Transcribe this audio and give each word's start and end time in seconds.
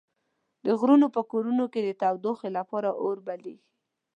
د 0.65 0.67
غرونو 0.79 1.07
په 1.15 1.21
کورونو 1.31 1.65
کې 1.73 1.81
د 1.83 1.89
تودوخې 2.01 2.49
لپاره 2.57 2.89
اور 3.03 3.17
بليږي. 3.25 3.57